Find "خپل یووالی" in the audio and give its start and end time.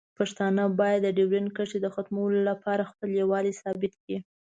2.91-3.53